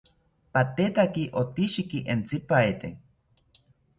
[0.57, 2.93] Patetaki otishiki entzipaete